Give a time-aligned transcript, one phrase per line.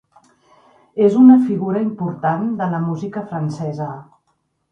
[1.07, 3.91] És una figura important de la música francesa.